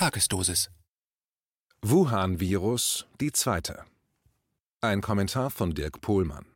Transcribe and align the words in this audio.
Tagesdosis. 0.00 0.70
Wuhan-Virus, 1.82 3.04
die 3.20 3.32
zweite. 3.32 3.84
Ein 4.80 5.02
Kommentar 5.02 5.50
von 5.50 5.74
Dirk 5.74 6.00
Pohlmann. 6.00 6.46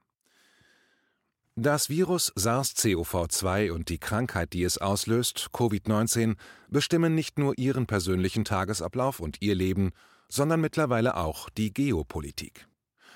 Das 1.54 1.90
Virus 1.90 2.32
SARS-CoV-2 2.36 3.70
und 3.70 3.90
die 3.90 3.98
Krankheit, 3.98 4.54
die 4.54 4.62
es 4.62 4.78
auslöst, 4.78 5.50
Covid-19, 5.52 6.36
bestimmen 6.70 7.14
nicht 7.14 7.38
nur 7.38 7.58
Ihren 7.58 7.84
persönlichen 7.84 8.46
Tagesablauf 8.46 9.20
und 9.20 9.43
Ihr 9.43 9.54
Leben, 9.54 9.90
sondern 10.30 10.62
mittlerweile 10.62 11.18
auch 11.18 11.50
die 11.50 11.70
Geopolitik. 11.70 12.66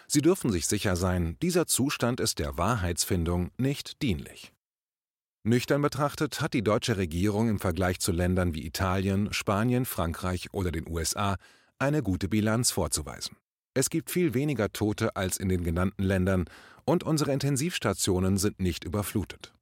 Sie 0.08 0.20
dürfen 0.20 0.52
sich 0.52 0.66
sicher 0.66 0.96
sein, 0.96 1.38
dieser 1.40 1.66
Zustand 1.66 2.20
ist 2.20 2.38
der 2.38 2.58
Wahrheitsfindung 2.58 3.50
nicht 3.56 4.02
dienlich. 4.02 4.52
Nüchtern 5.48 5.82
betrachtet 5.82 6.40
hat 6.40 6.52
die 6.52 6.62
deutsche 6.62 6.96
Regierung 6.96 7.48
im 7.48 7.58
Vergleich 7.58 8.00
zu 8.00 8.12
Ländern 8.12 8.54
wie 8.54 8.66
Italien, 8.66 9.32
Spanien, 9.32 9.84
Frankreich 9.84 10.48
oder 10.52 10.70
den 10.70 10.88
USA 10.88 11.36
eine 11.78 12.02
gute 12.02 12.28
Bilanz 12.28 12.70
vorzuweisen. 12.70 13.36
Es 13.72 13.90
gibt 13.90 14.10
viel 14.10 14.34
weniger 14.34 14.72
Tote 14.72 15.16
als 15.16 15.36
in 15.36 15.48
den 15.48 15.64
genannten 15.64 16.02
Ländern 16.02 16.46
und 16.84 17.04
unsere 17.04 17.32
Intensivstationen 17.32 18.36
sind 18.36 18.60
nicht 18.60 18.84
überflutet. 18.84 19.54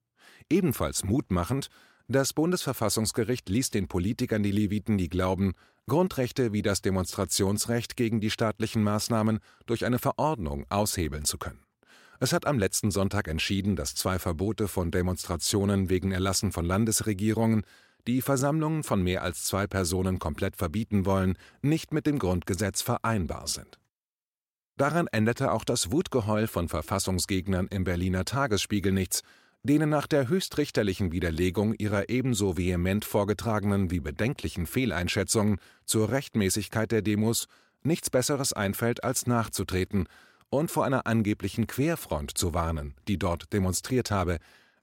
Ebenfalls 0.50 1.04
mutmachend, 1.04 1.68
das 2.08 2.32
Bundesverfassungsgericht 2.32 3.48
ließ 3.48 3.70
den 3.70 3.88
Politikern 3.88 4.42
die 4.42 4.52
Leviten, 4.52 4.96
die 4.96 5.08
glauben, 5.08 5.52
Grundrechte 5.88 6.52
wie 6.52 6.62
das 6.62 6.80
Demonstrationsrecht 6.80 7.96
gegen 7.96 8.20
die 8.20 8.30
staatlichen 8.30 8.82
Maßnahmen 8.82 9.41
durch 9.66 9.84
eine 9.84 9.98
Verordnung 9.98 10.66
aushebeln 10.68 11.24
zu 11.24 11.36
können. 11.36 11.66
Es 12.19 12.33
hat 12.33 12.47
am 12.47 12.59
letzten 12.59 12.91
Sonntag 12.91 13.29
entschieden, 13.29 13.77
dass 13.77 13.95
zwei 13.95 14.19
Verbote 14.19 14.69
von 14.69 14.91
Demonstrationen 14.91 15.91
wegen 15.91 16.12
Erlassen 16.12 16.51
von 16.51 16.65
Landesregierungen, 16.65 17.62
die 18.06 18.23
Versammlungen 18.23 18.84
von 18.84 19.02
mehr 19.02 19.23
als 19.23 19.45
zwei 19.45 19.66
Personen 19.66 20.19
komplett 20.19 20.56
verbieten 20.56 21.05
wollen, 21.05 21.37
nicht 21.61 21.92
mit 21.92 22.06
dem 22.06 22.19
Grundgesetz 22.19 22.80
vereinbar 22.80 23.48
sind. 23.48 23.78
Daran 24.77 25.06
änderte 25.08 25.53
auch 25.53 25.64
das 25.64 25.91
Wutgeheul 25.91 26.47
von 26.47 26.69
Verfassungsgegnern 26.69 27.67
im 27.69 27.84
Berliner 27.84 28.25
Tagesspiegel 28.25 28.92
nichts, 28.92 29.23
denen 29.62 29.91
nach 29.91 30.06
der 30.06 30.28
höchstrichterlichen 30.28 31.12
Widerlegung 31.12 31.75
ihrer 31.75 32.08
ebenso 32.08 32.56
vehement 32.56 33.05
vorgetragenen 33.05 33.91
wie 33.91 34.01
bedenklichen 34.01 34.67
Fehleinschätzungen 34.67 35.58
zur 35.84 36.11
Rechtmäßigkeit 36.11 36.92
der 36.92 37.03
Demos 37.03 37.48
nichts 37.83 38.11
Besseres 38.11 38.53
einfällt, 38.53 39.03
als 39.03 39.27
nachzutreten 39.27 40.06
und 40.50 40.70
vor 40.70 40.84
einer 40.84 41.06
angeblichen 41.06 41.66
Querfront 41.66 42.36
zu 42.36 42.55
warnen, 42.55 42.94
die 43.08 43.19
dort 43.19 43.52
demonstriert 43.52 44.11
habe. 44.11 44.39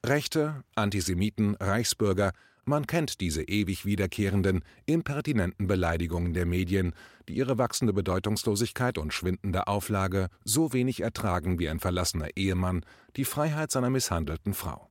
Rechte, 0.05 0.63
Antisemiten, 0.75 1.55
Reichsbürger, 1.55 2.33
man 2.65 2.87
kennt 2.87 3.19
diese 3.19 3.43
ewig 3.43 3.85
wiederkehrenden, 3.85 4.63
impertinenten 4.85 5.67
Beleidigungen 5.67 6.33
der 6.33 6.45
Medien, 6.45 6.93
die 7.27 7.35
ihre 7.35 7.57
wachsende 7.57 7.91
Bedeutungslosigkeit 7.91 8.97
und 8.97 9.13
schwindende 9.13 9.67
Auflage 9.67 10.29
so 10.45 10.71
wenig 10.71 11.01
ertragen 11.01 11.59
wie 11.59 11.67
ein 11.67 11.81
verlassener 11.81 12.29
Ehemann 12.37 12.85
die 13.17 13.25
Freiheit 13.25 13.71
seiner 13.71 13.89
misshandelten 13.89 14.53
Frau. 14.53 14.89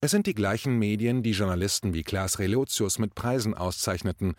Es 0.00 0.12
sind 0.12 0.26
die 0.26 0.34
gleichen 0.34 0.78
Medien, 0.78 1.22
die 1.22 1.32
Journalisten 1.32 1.92
wie 1.92 2.02
Klaas 2.02 2.38
Relotius 2.38 2.98
mit 2.98 3.14
Preisen 3.14 3.54
auszeichneten, 3.54 4.34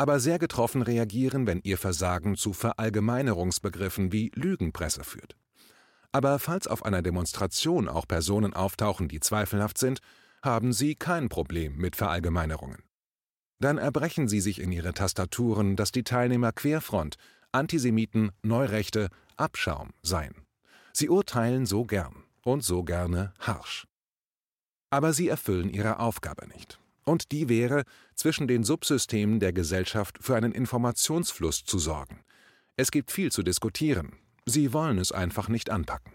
aber 0.00 0.18
sehr 0.18 0.38
getroffen 0.38 0.80
reagieren, 0.80 1.46
wenn 1.46 1.60
ihr 1.62 1.76
Versagen 1.76 2.34
zu 2.34 2.54
Verallgemeinerungsbegriffen 2.54 4.12
wie 4.12 4.32
Lügenpresse 4.34 5.04
führt. 5.04 5.36
Aber 6.10 6.38
falls 6.38 6.66
auf 6.66 6.86
einer 6.86 7.02
Demonstration 7.02 7.86
auch 7.86 8.08
Personen 8.08 8.54
auftauchen, 8.54 9.08
die 9.08 9.20
zweifelhaft 9.20 9.76
sind, 9.76 9.98
haben 10.42 10.72
sie 10.72 10.94
kein 10.94 11.28
Problem 11.28 11.76
mit 11.76 11.96
Verallgemeinerungen. 11.96 12.82
Dann 13.58 13.76
erbrechen 13.76 14.26
sie 14.26 14.40
sich 14.40 14.62
in 14.62 14.72
ihre 14.72 14.94
Tastaturen, 14.94 15.76
dass 15.76 15.92
die 15.92 16.02
Teilnehmer 16.02 16.52
Querfront, 16.52 17.16
Antisemiten, 17.52 18.32
Neurechte, 18.42 19.10
Abschaum 19.36 19.90
seien. 20.00 20.46
Sie 20.94 21.10
urteilen 21.10 21.66
so 21.66 21.84
gern 21.84 22.24
und 22.42 22.64
so 22.64 22.84
gerne 22.84 23.34
harsch. 23.38 23.86
Aber 24.88 25.12
sie 25.12 25.28
erfüllen 25.28 25.68
ihre 25.68 25.98
Aufgabe 25.98 26.48
nicht. 26.48 26.79
Und 27.10 27.32
die 27.32 27.48
wäre, 27.48 27.82
zwischen 28.14 28.46
den 28.46 28.62
Subsystemen 28.62 29.40
der 29.40 29.52
Gesellschaft 29.52 30.18
für 30.20 30.36
einen 30.36 30.52
Informationsfluss 30.52 31.64
zu 31.64 31.80
sorgen. 31.80 32.20
Es 32.76 32.92
gibt 32.92 33.10
viel 33.10 33.32
zu 33.32 33.42
diskutieren. 33.42 34.12
Sie 34.46 34.72
wollen 34.72 34.96
es 34.96 35.10
einfach 35.10 35.48
nicht 35.48 35.70
anpacken. 35.70 36.12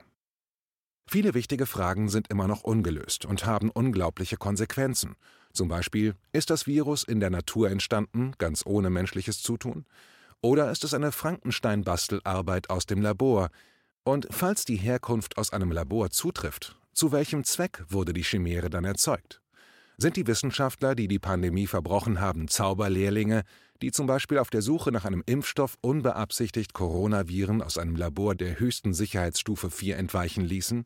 Viele 1.06 1.34
wichtige 1.34 1.66
Fragen 1.66 2.08
sind 2.08 2.30
immer 2.30 2.48
noch 2.48 2.64
ungelöst 2.64 3.26
und 3.26 3.46
haben 3.46 3.72
unglaubliche 3.72 4.38
Konsequenzen. 4.38 5.18
Zum 5.52 5.68
Beispiel, 5.68 6.16
ist 6.32 6.50
das 6.50 6.66
Virus 6.66 7.04
in 7.04 7.20
der 7.20 7.30
Natur 7.30 7.70
entstanden, 7.70 8.32
ganz 8.38 8.66
ohne 8.66 8.90
menschliches 8.90 9.42
Zutun? 9.42 9.86
Oder 10.40 10.72
ist 10.72 10.86
es 10.86 10.94
eine 10.94 11.12
Frankenstein-Bastelarbeit 11.12 12.70
aus 12.70 12.86
dem 12.86 13.02
Labor? 13.02 13.50
Und 14.06 14.30
falls 14.32 14.64
die 14.64 14.78
Herkunft 14.78 15.38
aus 15.38 15.52
einem 15.52 15.74
Labor 15.74 16.10
zutrifft, 16.12 16.80
zu 16.94 17.12
welchem 17.12 17.44
Zweck 17.44 17.84
wurde 17.90 18.14
die 18.14 18.24
Chimäre 18.24 18.70
dann 18.70 18.86
erzeugt? 18.86 19.42
Sind 19.98 20.18
die 20.18 20.28
Wissenschaftler, 20.28 20.94
die 20.94 21.08
die 21.08 21.20
Pandemie 21.20 21.68
verbrochen 21.68 22.20
haben, 22.20 22.48
Zauberlehrlinge, 22.48 23.44
die 23.82 23.92
zum 23.92 24.08
Beispiel 24.08 24.38
auf 24.38 24.50
der 24.50 24.62
Suche 24.62 24.92
nach 24.92 25.06
einem 25.06 25.24
Impfstoff 25.26 25.78
unbeabsichtigt 25.82 26.74
Coronaviren 26.74 27.62
aus 27.62 27.78
einem 27.78 27.96
Labor 27.96 28.36
der 28.36 28.60
höchsten 28.60 28.94
Sicherheitsstufe 28.94 29.70
4 29.70 29.98
entweichen 29.98 30.44
ließen? 30.44 30.86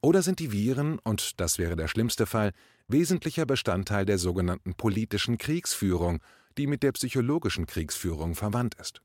Oder 0.00 0.22
sind 0.22 0.38
die 0.38 0.52
Viren, 0.52 1.00
und 1.00 1.40
das 1.40 1.58
wäre 1.58 1.74
der 1.74 1.88
schlimmste 1.88 2.26
Fall, 2.26 2.52
wesentlicher 2.86 3.46
Bestandteil 3.46 4.04
der 4.04 4.18
sogenannten 4.18 4.74
politischen 4.74 5.38
Kriegsführung, 5.38 6.20
die 6.56 6.68
mit 6.68 6.84
der 6.84 6.92
psychologischen 6.92 7.66
Kriegsführung 7.66 8.36
verwandt 8.36 8.76
ist? 8.76 9.02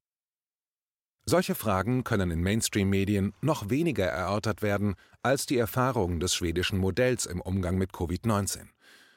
Solche 1.26 1.56
Fragen 1.56 2.04
können 2.04 2.32
in 2.32 2.42
Mainstream-Medien 2.42 3.34
noch 3.42 3.70
weniger 3.70 4.06
erörtert 4.06 4.62
werden 4.62 4.96
als 5.22 5.46
die 5.46 5.58
Erfahrungen 5.58 6.20
des 6.20 6.36
schwedischen 6.36 6.78
Modells 6.78 7.26
im 7.26 7.42
Umgang 7.42 7.78
mit 7.78 7.92
Covid-19. 7.92 8.73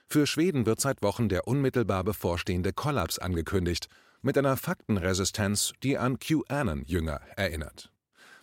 Für 0.08 0.26
Schweden 0.26 0.66
wird 0.66 0.80
seit 0.80 1.02
Wochen 1.02 1.28
der 1.28 1.48
unmittelbar 1.48 2.04
bevorstehende 2.04 2.72
Kollaps 2.72 3.18
angekündigt, 3.18 3.88
mit 4.22 4.38
einer 4.38 4.56
Faktenresistenz, 4.56 5.72
die 5.82 5.98
an 5.98 6.18
QAnon-Jünger 6.18 7.20
erinnert. 7.36 7.92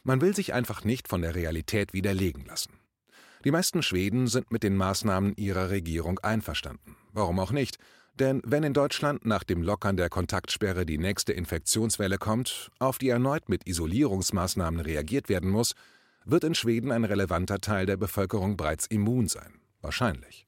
Man 0.03 0.22
will 0.22 0.35
sich 0.35 0.53
einfach 0.53 0.84
nicht 0.84 1.07
von 1.07 1.22
der 1.22 1.35
Realität 1.35 1.94
widerlegen 1.94 2.46
lassen. 2.46 2.74
Die 3.46 3.51
meisten 3.51 3.81
Schweden 3.84 4.28
sind 4.28 4.51
mit 4.51 4.63
den 4.63 4.75
Maßnahmen 4.75 5.35
ihrer 5.35 5.69
Regierung 5.69 6.19
einverstanden. 6.19 6.96
Warum 7.12 7.40
auch 7.40 7.51
nicht? 7.51 7.78
Denn 8.19 8.41
wenn 8.45 8.63
in 8.63 8.74
Deutschland 8.74 9.25
nach 9.25 9.44
dem 9.44 9.63
Lockern 9.63 9.97
der 9.97 10.09
Kontaktsperre 10.09 10.85
die 10.85 10.97
nächste 10.97 11.34
Infektionswelle 11.34 12.18
kommt, 12.18 12.72
auf 12.80 12.97
die 12.97 13.09
erneut 13.09 13.50
mit 13.50 13.68
Isolierungsmaßnahmen 13.68 14.81
reagiert 14.81 15.30
werden 15.30 15.50
muss, 15.50 15.74
wird 16.25 16.44
in 16.44 16.56
Schweden 16.56 16.91
ein 16.91 17.06
relevanter 17.06 17.59
Teil 17.59 17.85
der 17.85 17.97
Bevölkerung 17.97 18.56
bereits 18.56 18.85
immun 18.85 19.28
sein. 19.28 19.59
Wahrscheinlich. 19.81 20.45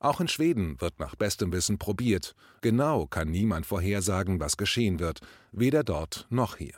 Auch 0.00 0.20
in 0.20 0.28
Schweden 0.28 0.80
wird 0.80 0.98
nach 0.98 1.14
bestem 1.14 1.52
Wissen 1.52 1.78
probiert. 1.78 2.34
Genau 2.60 3.06
kann 3.06 3.30
niemand 3.30 3.66
vorhersagen, 3.66 4.40
was 4.40 4.56
geschehen 4.56 4.98
wird, 4.98 5.20
weder 5.52 5.84
dort 5.84 6.26
noch 6.30 6.56
hier. 6.56 6.74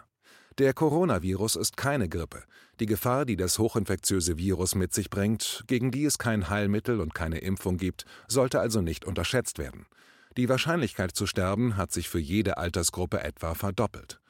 Der 0.58 0.74
Coronavirus 0.74 1.56
ist 1.56 1.76
keine 1.76 2.08
Grippe. 2.08 2.42
Die 2.80 2.86
Gefahr, 2.86 3.24
die 3.24 3.36
das 3.36 3.58
hochinfektiöse 3.58 4.38
Virus 4.38 4.74
mit 4.74 4.92
sich 4.92 5.08
bringt, 5.08 5.62
gegen 5.68 5.90
die 5.92 6.04
es 6.04 6.18
kein 6.18 6.48
Heilmittel 6.48 7.00
und 7.00 7.14
keine 7.14 7.38
Impfung 7.38 7.76
gibt, 7.76 8.04
sollte 8.26 8.58
also 8.58 8.80
nicht 8.80 9.04
unterschätzt 9.04 9.58
werden. 9.58 9.86
Die 10.36 10.48
Wahrscheinlichkeit 10.48 11.12
zu 11.12 11.26
sterben 11.26 11.76
hat 11.76 11.92
sich 11.92 12.08
für 12.08 12.18
jede 12.18 12.58
Altersgruppe 12.58 13.20
etwa 13.20 13.54
verdoppelt. 13.54 14.20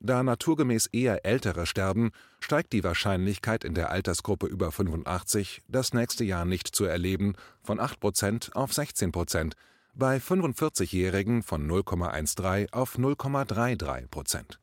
Da 0.00 0.22
naturgemäß 0.22 0.86
eher 0.86 1.24
Ältere 1.24 1.66
sterben, 1.66 2.10
steigt 2.40 2.72
die 2.72 2.84
Wahrscheinlichkeit 2.84 3.64
in 3.64 3.74
der 3.74 3.90
Altersgruppe 3.90 4.46
über 4.46 4.70
85, 4.70 5.62
das 5.68 5.94
nächste 5.94 6.24
Jahr 6.24 6.44
nicht 6.44 6.68
zu 6.68 6.84
erleben, 6.84 7.34
von 7.62 7.80
8% 7.80 8.52
auf 8.52 8.72
16%, 8.72 9.54
bei 9.94 10.18
45-Jährigen 10.18 11.42
von 11.42 11.66
0,13 11.68 12.72
auf 12.72 12.98
0,33%. 12.98 14.58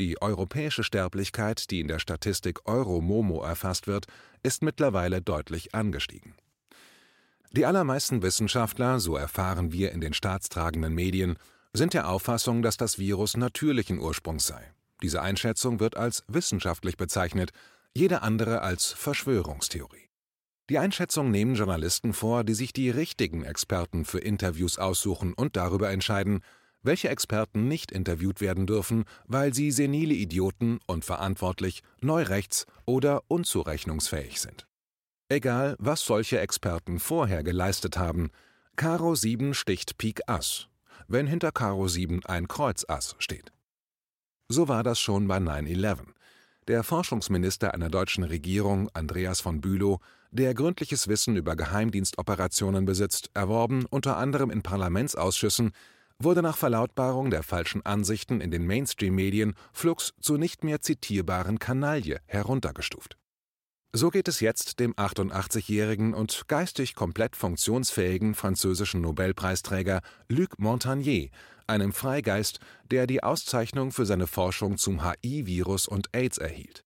Die 0.00 0.20
europäische 0.20 0.82
Sterblichkeit, 0.82 1.70
die 1.70 1.78
in 1.78 1.86
der 1.86 2.00
Statistik 2.00 2.66
Euromomo 2.66 3.44
erfasst 3.44 3.86
wird, 3.86 4.06
ist 4.42 4.62
mittlerweile 4.62 5.22
deutlich 5.22 5.72
angestiegen. 5.72 6.34
Die 7.52 7.64
allermeisten 7.64 8.22
Wissenschaftler, 8.22 8.98
so 8.98 9.16
erfahren 9.16 9.70
wir 9.70 9.92
in 9.92 10.00
den 10.00 10.12
staatstragenden 10.12 10.92
Medien, 10.92 11.36
sind 11.74 11.92
der 11.92 12.08
Auffassung, 12.08 12.62
dass 12.62 12.76
das 12.76 12.98
Virus 12.98 13.36
natürlichen 13.36 13.98
Ursprungs 13.98 14.46
sei. 14.46 14.72
Diese 15.02 15.20
Einschätzung 15.20 15.80
wird 15.80 15.96
als 15.96 16.24
wissenschaftlich 16.28 16.96
bezeichnet, 16.96 17.50
jede 17.94 18.22
andere 18.22 18.62
als 18.62 18.92
Verschwörungstheorie. 18.92 20.08
Die 20.70 20.78
Einschätzung 20.78 21.30
nehmen 21.30 21.56
Journalisten 21.56 22.14
vor, 22.14 22.42
die 22.42 22.54
sich 22.54 22.72
die 22.72 22.88
richtigen 22.88 23.44
Experten 23.44 24.04
für 24.04 24.18
Interviews 24.18 24.78
aussuchen 24.78 25.34
und 25.34 25.56
darüber 25.56 25.90
entscheiden, 25.90 26.40
welche 26.82 27.08
Experten 27.08 27.68
nicht 27.68 27.92
interviewt 27.92 28.40
werden 28.40 28.66
dürfen, 28.66 29.04
weil 29.26 29.52
sie 29.52 29.70
senile 29.70 30.14
Idioten, 30.14 30.80
unverantwortlich, 30.86 31.82
neurechts 32.00 32.66
oder 32.86 33.22
unzurechnungsfähig 33.28 34.40
sind. 34.40 34.66
Egal, 35.28 35.76
was 35.78 36.02
solche 36.02 36.38
Experten 36.38 36.98
vorher 37.00 37.42
geleistet 37.42 37.98
haben, 37.98 38.30
Karo 38.76 39.14
7 39.14 39.54
sticht 39.54 39.98
Pik 39.98 40.22
Ass. 40.28 40.68
Wenn 41.08 41.26
hinter 41.26 41.52
Karo 41.52 41.88
7 41.88 42.24
ein 42.26 42.48
Kreuzass 42.48 43.16
steht. 43.18 43.52
So 44.48 44.68
war 44.68 44.82
das 44.82 45.00
schon 45.00 45.26
bei 45.26 45.38
9-11. 45.38 46.00
Der 46.68 46.82
Forschungsminister 46.82 47.74
einer 47.74 47.90
deutschen 47.90 48.24
Regierung, 48.24 48.88
Andreas 48.94 49.40
von 49.40 49.60
Bülow, 49.60 50.00
der 50.30 50.54
gründliches 50.54 51.08
Wissen 51.08 51.36
über 51.36 51.56
Geheimdienstoperationen 51.56 52.84
besitzt, 52.86 53.30
erworben 53.34 53.86
unter 53.86 54.16
anderem 54.16 54.50
in 54.50 54.62
Parlamentsausschüssen, 54.62 55.72
wurde 56.18 56.42
nach 56.42 56.56
Verlautbarung 56.56 57.30
der 57.30 57.42
falschen 57.42 57.84
Ansichten 57.84 58.40
in 58.40 58.50
den 58.50 58.66
Mainstream-Medien 58.66 59.54
flugs 59.72 60.14
zur 60.20 60.38
nicht 60.38 60.64
mehr 60.64 60.80
zitierbaren 60.80 61.58
Kanaille 61.58 62.20
heruntergestuft. 62.26 63.16
So 63.96 64.10
geht 64.10 64.26
es 64.26 64.40
jetzt 64.40 64.80
dem 64.80 64.92
88-jährigen 64.94 66.14
und 66.14 66.48
geistig 66.48 66.96
komplett 66.96 67.36
funktionsfähigen 67.36 68.34
französischen 68.34 69.00
Nobelpreisträger 69.00 70.00
Luc 70.28 70.58
Montagnier, 70.58 71.28
einem 71.68 71.92
Freigeist, 71.92 72.58
der 72.90 73.06
die 73.06 73.22
Auszeichnung 73.22 73.92
für 73.92 74.04
seine 74.04 74.26
Forschung 74.26 74.78
zum 74.78 75.04
HIV-Virus 75.04 75.86
und 75.86 76.08
AIDS 76.12 76.38
erhielt. 76.38 76.82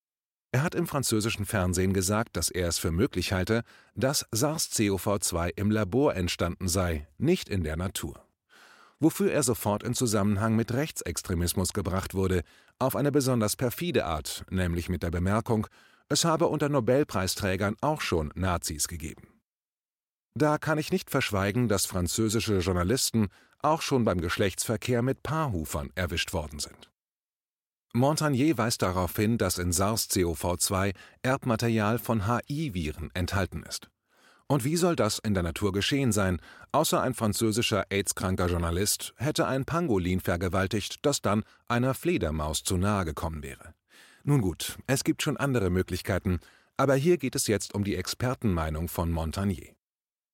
Er 0.52 0.62
hat 0.62 0.74
im 0.74 0.86
französischen 0.86 1.46
Fernsehen 1.46 1.94
gesagt, 1.94 2.36
dass 2.36 2.50
er 2.50 2.68
es 2.68 2.76
für 2.76 2.92
möglich 2.92 3.32
halte, 3.32 3.62
dass 3.94 4.26
SARS-CoV-2 4.30 5.52
im 5.56 5.70
Labor 5.70 6.14
entstanden 6.14 6.68
sei, 6.68 7.08
nicht 7.16 7.48
in 7.48 7.64
der 7.64 7.78
Natur. 7.78 8.22
Wofür 9.00 9.32
er 9.32 9.42
sofort 9.42 9.82
in 9.82 9.94
Zusammenhang 9.94 10.56
mit 10.56 10.74
Rechtsextremismus 10.74 11.72
gebracht 11.72 12.12
wurde, 12.12 12.42
auf 12.78 12.96
eine 12.96 13.12
besonders 13.12 13.56
perfide 13.56 14.04
Art, 14.04 14.44
nämlich 14.50 14.90
mit 14.90 15.02
der 15.02 15.10
Bemerkung, 15.10 15.68
es 16.08 16.24
habe 16.24 16.46
unter 16.46 16.68
Nobelpreisträgern 16.68 17.76
auch 17.80 18.00
schon 18.00 18.32
Nazis 18.34 18.88
gegeben. 18.88 19.40
Da 20.34 20.58
kann 20.58 20.78
ich 20.78 20.92
nicht 20.92 21.10
verschweigen, 21.10 21.68
dass 21.68 21.86
französische 21.86 22.58
Journalisten 22.58 23.28
auch 23.60 23.82
schon 23.82 24.04
beim 24.04 24.20
Geschlechtsverkehr 24.20 25.02
mit 25.02 25.22
Paarhufern 25.22 25.90
erwischt 25.94 26.32
worden 26.32 26.60
sind. 26.60 26.90
Montagnier 27.92 28.56
weist 28.58 28.82
darauf 28.82 29.16
hin, 29.16 29.38
dass 29.38 29.58
in 29.58 29.72
SARS-CoV-2 29.72 30.94
Erbmaterial 31.22 31.98
von 31.98 32.26
HI-Viren 32.26 33.10
enthalten 33.14 33.62
ist. 33.64 33.88
Und 34.46 34.64
wie 34.64 34.76
soll 34.76 34.94
das 34.96 35.18
in 35.18 35.34
der 35.34 35.42
Natur 35.42 35.72
geschehen 35.72 36.12
sein, 36.12 36.40
außer 36.72 37.02
ein 37.02 37.14
französischer 37.14 37.86
AIDS-kranker 37.90 38.46
Journalist 38.46 39.14
hätte 39.16 39.46
ein 39.46 39.64
Pangolin 39.64 40.20
vergewaltigt, 40.20 41.04
das 41.04 41.20
dann 41.20 41.44
einer 41.66 41.94
Fledermaus 41.94 42.62
zu 42.62 42.76
nahe 42.76 43.04
gekommen 43.04 43.42
wäre? 43.42 43.74
Nun 44.28 44.42
gut, 44.42 44.76
es 44.86 45.04
gibt 45.04 45.22
schon 45.22 45.38
andere 45.38 45.70
Möglichkeiten, 45.70 46.40
aber 46.76 46.94
hier 46.96 47.16
geht 47.16 47.34
es 47.34 47.46
jetzt 47.46 47.74
um 47.74 47.82
die 47.82 47.96
Expertenmeinung 47.96 48.88
von 48.88 49.10
Montagnier. 49.10 49.74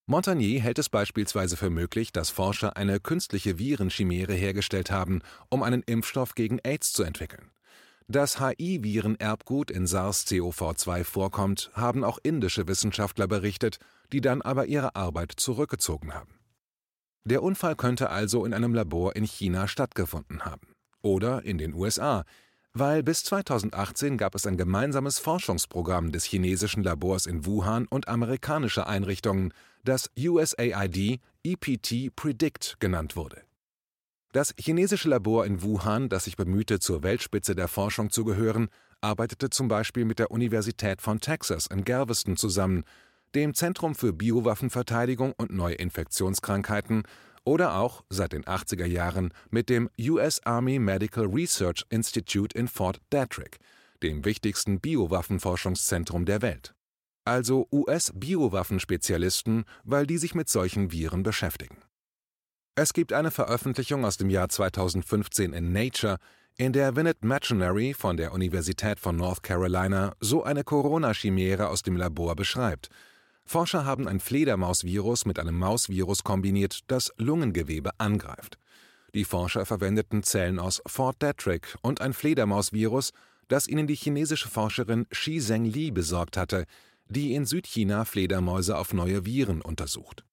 Montagnier 0.06 0.60
hält 0.60 0.80
es 0.80 0.88
beispielsweise 0.88 1.56
für 1.56 1.70
möglich, 1.70 2.10
dass 2.10 2.28
Forscher 2.28 2.76
eine 2.76 2.98
künstliche 2.98 3.56
Virenchimäre 3.56 4.32
hergestellt 4.32 4.90
haben, 4.90 5.22
um 5.48 5.62
einen 5.62 5.84
Impfstoff 5.84 6.34
gegen 6.34 6.58
AIDS 6.64 6.92
zu 6.92 7.04
entwickeln. 7.04 7.52
Dass 8.08 8.40
HI-Viren-Erbgut 8.40 9.70
in 9.70 9.86
SARS-CoV-2 9.86 11.04
vorkommt, 11.04 11.70
haben 11.74 12.02
auch 12.02 12.18
indische 12.20 12.66
Wissenschaftler 12.66 13.28
berichtet, 13.28 13.78
die 14.12 14.20
dann 14.20 14.42
aber 14.42 14.66
ihre 14.66 14.96
Arbeit 14.96 15.34
zurückgezogen 15.36 16.14
haben. 16.14 16.40
Der 17.22 17.44
Unfall 17.44 17.76
könnte 17.76 18.10
also 18.10 18.44
in 18.44 18.54
einem 18.54 18.74
Labor 18.74 19.14
in 19.14 19.22
China 19.22 19.68
stattgefunden 19.68 20.44
haben. 20.44 20.74
Oder 21.00 21.44
in 21.44 21.58
den 21.58 21.74
USA, 21.74 22.24
weil 22.74 23.04
bis 23.04 23.22
2018 23.22 24.18
gab 24.18 24.34
es 24.34 24.46
ein 24.46 24.56
gemeinsames 24.56 25.20
Forschungsprogramm 25.20 26.10
des 26.10 26.24
chinesischen 26.24 26.82
Labors 26.82 27.26
in 27.26 27.46
Wuhan 27.46 27.86
und 27.86 28.08
amerikanischer 28.08 28.88
Einrichtungen, 28.88 29.54
das 29.84 30.10
USAID 30.18 31.20
EPT 31.44 32.14
Predict 32.16 32.76
genannt 32.80 33.14
wurde. 33.16 33.42
Das 34.32 34.52
chinesische 34.58 35.08
Labor 35.08 35.46
in 35.46 35.62
Wuhan, 35.62 36.08
das 36.08 36.24
sich 36.24 36.36
bemühte, 36.36 36.80
zur 36.80 37.04
Weltspitze 37.04 37.54
der 37.54 37.68
Forschung 37.68 38.10
zu 38.10 38.24
gehören, 38.24 38.68
arbeitete 39.00 39.50
zum 39.50 39.68
Beispiel 39.68 40.04
mit 40.04 40.18
der 40.18 40.32
Universität 40.32 41.00
von 41.00 41.20
Texas 41.20 41.68
in 41.68 41.84
Galveston 41.84 42.36
zusammen, 42.36 42.82
dem 43.36 43.54
Zentrum 43.54 43.94
für 43.94 44.12
Biowaffenverteidigung 44.12 45.34
und 45.36 45.52
neue 45.52 45.74
Infektionskrankheiten 45.74 47.04
oder 47.44 47.76
auch 47.76 48.04
seit 48.08 48.32
den 48.32 48.44
80er 48.44 48.86
Jahren 48.86 49.32
mit 49.50 49.68
dem 49.68 49.90
US 49.98 50.40
Army 50.44 50.78
Medical 50.78 51.26
Research 51.26 51.84
Institute 51.90 52.56
in 52.58 52.68
Fort 52.68 53.00
Detrick, 53.12 53.58
dem 54.02 54.24
wichtigsten 54.24 54.80
Biowaffenforschungszentrum 54.80 56.24
der 56.24 56.42
Welt. 56.42 56.74
Also 57.24 57.68
US-Biowaffenspezialisten, 57.72 59.64
weil 59.82 60.06
die 60.06 60.18
sich 60.18 60.34
mit 60.34 60.48
solchen 60.48 60.92
Viren 60.92 61.22
beschäftigen. 61.22 61.78
Es 62.76 62.92
gibt 62.92 63.12
eine 63.12 63.30
Veröffentlichung 63.30 64.04
aus 64.04 64.16
dem 64.16 64.30
Jahr 64.30 64.48
2015 64.48 65.52
in 65.52 65.72
Nature, 65.72 66.18
in 66.56 66.72
der 66.72 66.96
Vinnet 66.96 67.24
Machinary 67.24 67.94
von 67.94 68.16
der 68.16 68.32
Universität 68.32 69.00
von 69.00 69.16
North 69.16 69.42
Carolina 69.42 70.14
so 70.20 70.44
eine 70.44 70.64
Corona-Chimäre 70.64 71.68
aus 71.68 71.82
dem 71.82 71.96
Labor 71.96 72.36
beschreibt– 72.36 72.88
Forscher 73.46 73.84
haben 73.84 74.08
ein 74.08 74.20
Fledermausvirus 74.20 75.26
mit 75.26 75.38
einem 75.38 75.58
Mausvirus 75.58 76.24
kombiniert, 76.24 76.80
das 76.86 77.12
Lungengewebe 77.18 77.90
angreift. 77.98 78.58
Die 79.14 79.24
Forscher 79.24 79.66
verwendeten 79.66 80.22
Zellen 80.22 80.58
aus 80.58 80.82
Fort 80.86 81.22
Detrick 81.22 81.76
und 81.82 82.00
ein 82.00 82.14
Fledermausvirus, 82.14 83.12
das 83.48 83.68
ihnen 83.68 83.86
die 83.86 83.94
chinesische 83.94 84.48
Forscherin 84.48 85.06
Shi 85.12 85.38
Zhengli 85.40 85.90
besorgt 85.90 86.36
hatte, 86.36 86.64
die 87.08 87.34
in 87.34 87.44
Südchina 87.44 88.04
Fledermäuse 88.04 88.76
auf 88.76 88.92
neue 88.92 89.24
Viren 89.24 89.60
untersucht. 89.60 90.24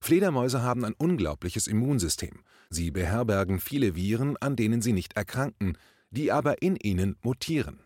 Fledermäuse 0.00 0.62
haben 0.62 0.84
ein 0.84 0.94
unglaubliches 0.94 1.66
Immunsystem. 1.66 2.44
Sie 2.70 2.90
beherbergen 2.90 3.58
viele 3.58 3.96
Viren, 3.96 4.36
an 4.36 4.54
denen 4.54 4.82
sie 4.82 4.92
nicht 4.92 5.16
erkranken, 5.16 5.76
die 6.10 6.30
aber 6.30 6.62
in 6.62 6.76
ihnen 6.76 7.16
mutieren. 7.22 7.80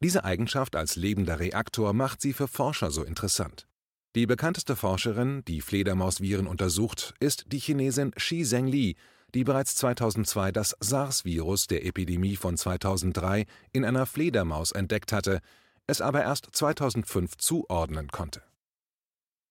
Diese 0.00 0.24
Eigenschaft 0.24 0.76
als 0.76 0.96
lebender 0.96 1.40
Reaktor 1.40 1.92
macht 1.92 2.20
sie 2.20 2.32
für 2.32 2.48
Forscher 2.48 2.90
so 2.90 3.02
interessant. 3.02 3.65
Die 4.16 4.24
bekannteste 4.24 4.76
Forscherin, 4.76 5.44
die 5.46 5.60
Fledermausviren 5.60 6.46
untersucht, 6.46 7.12
ist 7.20 7.52
die 7.52 7.58
Chinesin 7.58 8.12
Shi 8.16 8.44
Zhengli, 8.44 8.96
die 9.34 9.44
bereits 9.44 9.74
2002 9.74 10.52
das 10.52 10.74
SARS-Virus 10.80 11.66
der 11.66 11.84
Epidemie 11.84 12.36
von 12.36 12.56
2003 12.56 13.44
in 13.72 13.84
einer 13.84 14.06
Fledermaus 14.06 14.72
entdeckt 14.72 15.12
hatte, 15.12 15.40
es 15.86 16.00
aber 16.00 16.22
erst 16.22 16.48
2005 16.50 17.36
zuordnen 17.36 18.08
konnte. 18.08 18.42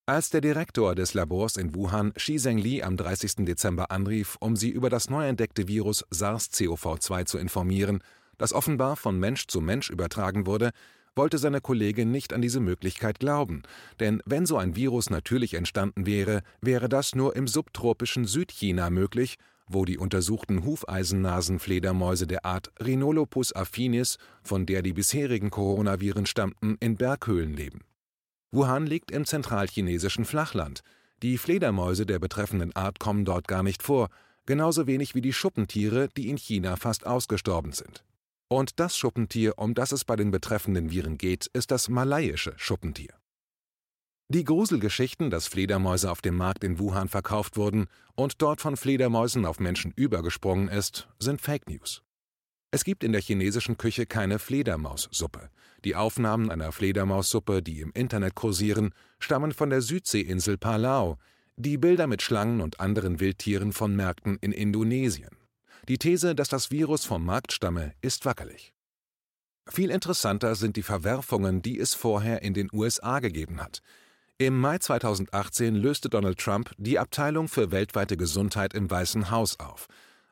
Als 0.04 0.30
der 0.30 0.40
Direktor 0.40 0.96
des 0.96 1.14
Labors 1.14 1.56
in 1.56 1.72
Wuhan 1.76 2.12
Shi 2.16 2.36
Zhengli 2.36 2.82
am 2.82 2.96
30. 2.96 3.46
Dezember 3.46 3.92
anrief, 3.92 4.36
um 4.40 4.56
sie 4.56 4.70
über 4.70 4.90
das 4.90 5.08
neu 5.08 5.28
entdeckte 5.28 5.68
Virus 5.68 6.04
SARS-CoV-2 6.10 7.24
zu 7.26 7.38
informieren, 7.38 8.02
das 8.36 8.52
offenbar 8.52 8.96
von 8.96 9.16
Mensch 9.20 9.46
zu 9.46 9.60
Mensch 9.60 9.90
übertragen 9.90 10.44
wurde, 10.44 10.72
wollte 11.16 11.38
seine 11.38 11.60
Kollegin 11.60 12.10
nicht 12.10 12.32
an 12.32 12.42
diese 12.42 12.60
Möglichkeit 12.60 13.18
glauben, 13.18 13.62
denn 13.98 14.22
wenn 14.26 14.46
so 14.46 14.58
ein 14.58 14.76
Virus 14.76 15.10
natürlich 15.10 15.54
entstanden 15.54 16.06
wäre, 16.06 16.42
wäre 16.60 16.88
das 16.88 17.14
nur 17.14 17.34
im 17.34 17.48
subtropischen 17.48 18.26
Südchina 18.26 18.90
möglich, 18.90 19.36
wo 19.68 19.84
die 19.84 19.98
untersuchten 19.98 20.64
Hufeisennasenfledermäuse 20.64 22.26
der 22.26 22.44
Art 22.44 22.70
Rhinolopus 22.80 23.54
affinis, 23.54 24.18
von 24.42 24.66
der 24.66 24.82
die 24.82 24.92
bisherigen 24.92 25.50
Coronaviren 25.50 26.26
stammten, 26.26 26.76
in 26.78 26.96
Berghöhlen 26.96 27.54
leben. 27.54 27.80
Wuhan 28.52 28.86
liegt 28.86 29.10
im 29.10 29.24
zentralchinesischen 29.24 30.24
Flachland. 30.24 30.82
Die 31.22 31.38
Fledermäuse 31.38 32.06
der 32.06 32.18
betreffenden 32.18 32.76
Art 32.76 33.00
kommen 33.00 33.24
dort 33.24 33.48
gar 33.48 33.62
nicht 33.62 33.82
vor, 33.82 34.08
genauso 34.44 34.86
wenig 34.86 35.14
wie 35.14 35.20
die 35.20 35.32
Schuppentiere, 35.32 36.08
die 36.16 36.28
in 36.28 36.36
China 36.36 36.76
fast 36.76 37.06
ausgestorben 37.06 37.72
sind. 37.72 38.04
Und 38.48 38.78
das 38.78 38.96
Schuppentier, 38.96 39.54
um 39.56 39.74
das 39.74 39.92
es 39.92 40.04
bei 40.04 40.14
den 40.14 40.30
betreffenden 40.30 40.90
Viren 40.90 41.18
geht, 41.18 41.46
ist 41.52 41.70
das 41.70 41.88
malaiische 41.88 42.54
Schuppentier. 42.56 43.14
Die 44.28 44.44
Gruselgeschichten, 44.44 45.30
dass 45.30 45.46
Fledermäuse 45.46 46.10
auf 46.10 46.20
dem 46.20 46.36
Markt 46.36 46.64
in 46.64 46.78
Wuhan 46.78 47.08
verkauft 47.08 47.56
wurden 47.56 47.86
und 48.14 48.42
dort 48.42 48.60
von 48.60 48.76
Fledermäusen 48.76 49.46
auf 49.46 49.60
Menschen 49.60 49.92
übergesprungen 49.94 50.68
ist, 50.68 51.08
sind 51.20 51.40
Fake 51.40 51.68
News. 51.68 52.02
Es 52.72 52.82
gibt 52.82 53.04
in 53.04 53.12
der 53.12 53.20
chinesischen 53.20 53.78
Küche 53.78 54.06
keine 54.06 54.38
Fledermaussuppe. 54.38 55.50
Die 55.84 55.94
Aufnahmen 55.94 56.50
einer 56.50 56.72
Fledermaussuppe, 56.72 57.62
die 57.62 57.80
im 57.80 57.92
Internet 57.92 58.34
kursieren, 58.34 58.92
stammen 59.20 59.52
von 59.52 59.70
der 59.70 59.80
Südseeinsel 59.80 60.58
Palau, 60.58 61.18
die 61.56 61.78
Bilder 61.78 62.08
mit 62.08 62.22
Schlangen 62.22 62.60
und 62.60 62.80
anderen 62.80 63.20
Wildtieren 63.20 63.72
von 63.72 63.94
Märkten 63.94 64.38
in 64.40 64.50
Indonesien. 64.50 65.35
Die 65.88 65.98
These, 65.98 66.34
dass 66.34 66.48
das 66.48 66.72
Virus 66.72 67.04
vom 67.04 67.24
Markt 67.24 67.52
stamme, 67.52 67.94
ist 68.00 68.24
wackelig. 68.24 68.74
Viel 69.68 69.90
interessanter 69.90 70.56
sind 70.56 70.76
die 70.76 70.82
Verwerfungen, 70.82 71.62
die 71.62 71.78
es 71.78 71.94
vorher 71.94 72.42
in 72.42 72.54
den 72.54 72.68
USA 72.72 73.20
gegeben 73.20 73.60
hat. 73.60 73.82
Im 74.38 74.58
Mai 74.60 74.78
2018 74.78 75.76
löste 75.76 76.08
Donald 76.08 76.38
Trump 76.38 76.72
die 76.76 76.98
Abteilung 76.98 77.48
für 77.48 77.70
weltweite 77.70 78.16
Gesundheit 78.16 78.74
im 78.74 78.90
Weißen 78.90 79.30
Haus 79.30 79.60
auf. 79.60 79.86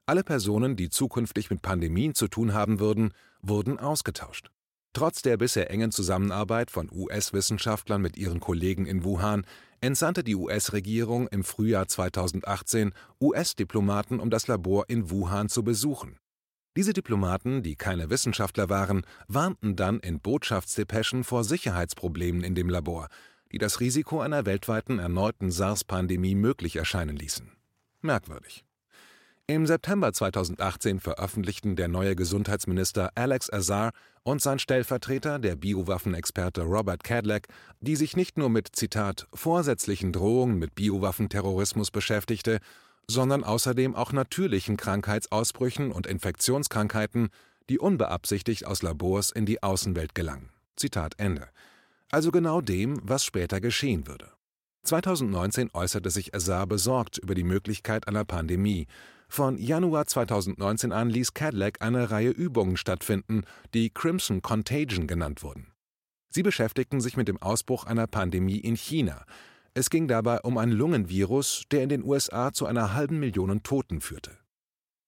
Alle 0.07 0.25
Personen, 0.25 0.77
die 0.77 0.91
zukünftig 0.91 1.51
mit 1.51 1.63
Pandemien 1.63 2.15
zu 2.15 2.27
tun 2.29 2.53
haben 2.53 2.81
würden, 2.81 3.15
wurden 3.41 3.79
ausgetauscht. 3.79 4.51
Trotz 4.93 5.23
der 5.23 5.37
bisher 5.37 5.71
engen 5.71 5.91
Zusammenarbeit 5.91 6.71
von 6.71 6.91
US-Wissenschaftlern 6.93 8.03
mit 8.03 8.17
ihren 8.17 8.41
Kollegen 8.41 8.87
in 8.87 9.05
Wuhan 9.05 9.47
entsandte 9.85 10.25
die 10.25 10.35
US-Regierung 10.35 11.29
im 11.29 11.45
Frühjahr 11.45 11.87
2018 11.87 12.93
US-Diplomaten, 13.21 14.19
um 14.19 14.31
das 14.31 14.47
Labor 14.47 14.89
in 14.89 15.11
Wuhan 15.11 15.49
zu 15.49 15.63
besuchen. 15.63 16.19
Diese 16.77 16.93
Diplomaten, 16.93 17.63
die 17.63 17.77
keine 17.77 18.11
Wissenschaftler 18.11 18.69
waren, 18.69 19.07
warnten 19.29 19.77
dann 19.77 20.01
in 20.01 20.21
Botschaftsdepeschen 20.21 21.23
vor 21.23 21.45
Sicherheitsproblemen 21.45 22.43
in 22.43 22.55
dem 22.55 22.69
Labor, 22.69 23.09
die 23.53 23.59
das 23.59 23.79
Risiko 23.79 24.21
einer 24.21 24.47
weltweiten 24.47 24.99
erneuten 24.99 25.53
SARS-Pandemie 25.53 26.35
möglich 26.35 26.77
erscheinen 26.77 27.17
ließen. 27.17 27.53
Merkwürdig. 28.01 28.64
Im 29.47 29.67
September 29.67 30.11
2018 30.11 31.01
veröffentlichten 31.01 31.77
der 31.77 31.89
neue 31.89 32.17
Gesundheitsminister 32.17 33.11
Alex 33.15 33.53
Azar 33.53 33.91
und 34.23 34.41
sein 34.41 34.59
Stellvertreter, 34.59 35.39
der 35.39 35.55
Biowaffenexperte 35.55 36.63
Robert 36.63 37.05
Cadleck, 37.05 37.49
die 37.83 37.95
sich 37.95 38.17
nicht 38.17 38.39
nur 38.39 38.49
mit 38.49 38.75
Zitat 38.75 39.29
vorsätzlichen 39.35 40.15
Drohungen 40.15 40.59
mit 40.59 40.75
Biowaffenterrorismus 40.75 41.91
beschäftigte, 41.91 42.59
sondern 43.07 43.45
außerdem 43.45 43.95
auch 43.95 44.13
natürlichen 44.13 44.79
Krankheitsausbrüchen 44.79 45.93
und 45.93 46.07
Infektionskrankheiten, 46.07 47.29
die 47.69 47.79
unbeabsichtigt 47.79 48.65
aus 48.65 48.81
Labors 48.81 49.31
in 49.31 49.45
die 49.45 49.63
Außenwelt 49.63 50.15
gelangen. 50.15 50.49
Zitat 50.77 51.17
Ende. 51.19 51.49
Also 52.11 52.31
genau 52.31 52.63
dem, 52.63 52.99
was 53.03 53.27
später 53.27 53.61
geschehen 53.61 54.07
würde. 54.07 54.31
2019 54.85 55.71
äußerte 55.75 56.09
sich 56.09 56.35
Azar 56.35 56.67
besorgt 56.67 57.19
über 57.19 57.35
die 57.35 57.45
Möglichkeit 57.45 58.09
einer 58.09 58.25
Pandemie. 58.25 58.87
Von 59.29 59.59
Januar 59.59 60.07
2019 60.07 60.93
an 60.93 61.11
ließ 61.11 61.35
Cadillac 61.35 61.83
eine 61.83 62.11
Reihe 62.11 62.31
Übungen 62.31 62.77
stattfinden, 62.77 63.43
die 63.75 63.91
Crimson 63.91 64.43
Contagion 64.43 65.07
genannt 65.07 65.43
wurden. 65.43 65.73
Sie 66.31 66.43
beschäftigten 66.43 67.01
sich 67.01 67.17
mit 67.17 67.29
dem 67.29 67.41
Ausbruch 67.41 67.85
einer 67.85 68.07
Pandemie 68.07 68.59
in 68.59 68.77
China, 68.77 69.25
es 69.77 69.91
ging 69.91 70.07
dabei 70.07 70.41
um 70.43 70.57
ein 70.57 70.71
Lungenvirus, 70.71 71.65
der 71.73 71.83
in 71.83 71.89
den 71.89 72.05
USA 72.05 72.53
zu 72.53 72.65
einer 72.67 72.95
halben 72.95 73.19
Million 73.19 73.65
Toten 73.65 74.01
führte. 74.01 74.39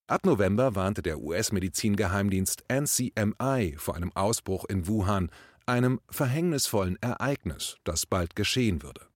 Ab 0.09 0.27
November 0.27 0.75
warnte 0.75 1.03
der 1.03 1.21
US-Medizingeheimdienst 1.21 2.65
NCMI 2.69 3.77
vor 3.79 3.95
einem 3.95 4.11
Ausbruch 4.17 4.65
in 4.65 4.89
Wuhan, 4.89 5.31
einem 5.67 6.01
verhängnisvollen 6.11 6.97
Ereignis, 7.01 7.77
das 7.85 8.07
bald 8.07 8.35
geschehen 8.35 8.83
würde. 8.83 9.07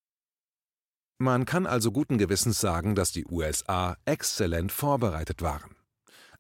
Man 1.23 1.45
kann 1.45 1.67
also 1.67 1.93
guten 1.93 2.17
Gewissens 2.17 2.63
sagen, 2.63 2.95
dass 2.95 3.13
die 3.13 3.27
USA 3.27 3.95
exzellent 4.07 4.73
vorbereitet 4.73 5.43
waren. 5.43 5.77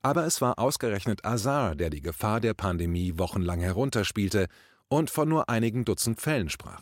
Aber 0.00 0.25
es 0.25 0.40
war 0.40 0.58
ausgerechnet 0.58 1.22
Azar, 1.22 1.75
der 1.75 1.90
die 1.90 2.00
Gefahr 2.00 2.40
der 2.40 2.54
Pandemie 2.54 3.18
wochenlang 3.18 3.60
herunterspielte 3.60 4.46
und 4.88 5.10
von 5.10 5.28
nur 5.28 5.50
einigen 5.50 5.84
Dutzend 5.84 6.18
Fällen 6.18 6.49
sprach. 6.49 6.80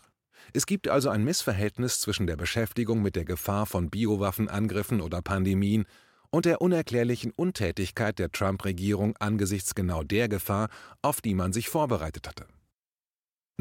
Es 0.52 0.64
gibt 0.64 0.86
also 0.86 1.10
ein 1.10 1.24
Missverhältnis 1.24 2.00
zwischen 2.00 2.28
der 2.28 2.36
Beschäftigung 2.36 3.02
mit 3.02 3.16
der 3.16 3.24
Gefahr 3.24 3.66
von 3.66 3.90
Biowaffenangriffen 3.90 5.00
oder 5.00 5.20
Pandemien 5.20 5.84
und 6.30 6.44
der 6.44 6.60
unerklärlichen 6.60 7.32
Untätigkeit 7.32 8.20
der 8.20 8.30
Trump-Regierung 8.30 9.16
angesichts 9.18 9.74
genau 9.74 10.04
der 10.04 10.28
Gefahr, 10.28 10.68
auf 11.02 11.20
die 11.20 11.34
man 11.34 11.52
sich 11.52 11.68
vorbereitet 11.68 12.28
hatte. 12.28 12.46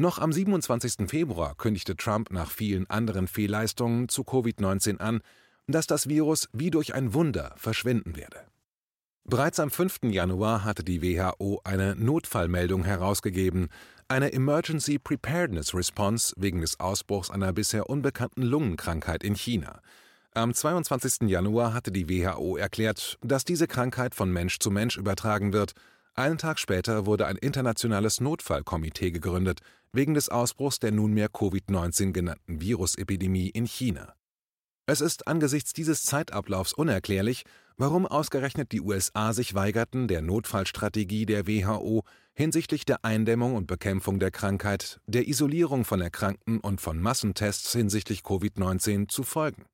Noch 0.00 0.20
am 0.20 0.32
27. 0.32 1.08
Februar 1.08 1.56
kündigte 1.56 1.96
Trump 1.96 2.30
nach 2.30 2.52
vielen 2.52 2.88
anderen 2.88 3.26
Fehlleistungen 3.26 4.08
zu 4.08 4.22
Covid-19 4.22 4.98
an, 4.98 5.22
dass 5.66 5.88
das 5.88 6.08
Virus 6.08 6.48
wie 6.52 6.70
durch 6.70 6.94
ein 6.94 7.14
Wunder 7.14 7.52
verschwinden 7.56 8.16
werde. 8.16 8.44
Bereits 9.24 9.58
am 9.58 9.72
5. 9.72 10.04
Januar 10.04 10.62
hatte 10.62 10.84
die 10.84 11.02
WHO 11.02 11.60
eine 11.64 11.96
Notfallmeldung 11.96 12.84
herausgegeben, 12.84 13.70
eine 14.06 14.32
Emergency 14.32 15.00
Preparedness 15.00 15.74
Response 15.74 16.32
wegen 16.36 16.60
des 16.60 16.78
Ausbruchs 16.78 17.28
einer 17.28 17.52
bisher 17.52 17.90
unbekannten 17.90 18.42
Lungenkrankheit 18.42 19.24
in 19.24 19.34
China. 19.34 19.80
Am 20.32 20.54
22. 20.54 21.28
Januar 21.28 21.74
hatte 21.74 21.90
die 21.90 22.08
WHO 22.08 22.56
erklärt, 22.56 23.18
dass 23.20 23.44
diese 23.44 23.66
Krankheit 23.66 24.14
von 24.14 24.32
Mensch 24.32 24.60
zu 24.60 24.70
Mensch 24.70 24.96
übertragen 24.96 25.52
wird. 25.52 25.72
Einen 26.14 26.38
Tag 26.38 26.60
später 26.60 27.04
wurde 27.04 27.26
ein 27.26 27.36
internationales 27.36 28.20
Notfallkomitee 28.20 29.10
gegründet, 29.10 29.60
wegen 29.92 30.14
des 30.14 30.28
Ausbruchs 30.28 30.78
der 30.78 30.92
nunmehr 30.92 31.28
Covid-19 31.28 32.12
genannten 32.12 32.60
Virusepidemie 32.60 33.48
in 33.48 33.66
China. 33.66 34.14
Es 34.86 35.00
ist 35.02 35.28
angesichts 35.28 35.74
dieses 35.74 36.02
Zeitablaufs 36.02 36.72
unerklärlich, 36.72 37.44
warum 37.76 38.06
ausgerechnet 38.06 38.72
die 38.72 38.80
USA 38.80 39.34
sich 39.34 39.54
weigerten, 39.54 40.08
der 40.08 40.22
Notfallstrategie 40.22 41.26
der 41.26 41.46
WHO 41.46 42.04
hinsichtlich 42.32 42.84
der 42.84 43.04
Eindämmung 43.04 43.54
und 43.54 43.66
Bekämpfung 43.66 44.18
der 44.18 44.30
Krankheit, 44.30 45.00
der 45.06 45.28
Isolierung 45.28 45.84
von 45.84 46.00
Erkrankten 46.00 46.58
und 46.60 46.80
von 46.80 47.00
Massentests 47.00 47.72
hinsichtlich 47.72 48.20
Covid-19 48.20 49.08
zu 49.08 49.24
folgen. 49.24 49.66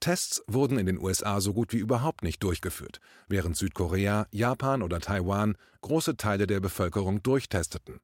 Tests 0.00 0.42
wurden 0.46 0.78
in 0.78 0.86
den 0.86 0.98
USA 0.98 1.40
so 1.42 1.52
gut 1.52 1.74
wie 1.74 1.78
überhaupt 1.78 2.22
nicht 2.22 2.42
durchgeführt, 2.42 3.00
während 3.28 3.56
Südkorea, 3.56 4.26
Japan 4.30 4.82
oder 4.82 5.00
Taiwan 5.00 5.56
große 5.82 6.16
Teile 6.16 6.46
der 6.46 6.60
Bevölkerung 6.60 7.22
durchtesteten. 7.22 8.00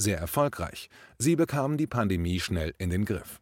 Sehr 0.00 0.18
erfolgreich. 0.18 0.90
Sie 1.18 1.34
bekamen 1.34 1.76
die 1.76 1.88
Pandemie 1.88 2.38
schnell 2.38 2.72
in 2.78 2.90
den 2.90 3.04
Griff. 3.04 3.40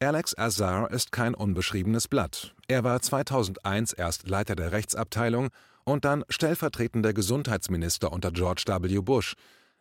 Alex 0.00 0.36
Azar 0.38 0.90
ist 0.90 1.10
kein 1.10 1.34
unbeschriebenes 1.34 2.06
Blatt. 2.06 2.54
Er 2.68 2.84
war 2.84 3.00
2001 3.02 3.92
erst 3.92 4.28
Leiter 4.28 4.54
der 4.54 4.72
Rechtsabteilung 4.72 5.48
und 5.84 6.04
dann 6.04 6.24
stellvertretender 6.28 7.12
Gesundheitsminister 7.12 8.12
unter 8.12 8.30
George 8.30 8.64
W. 8.66 9.00
Bush. 9.00 9.34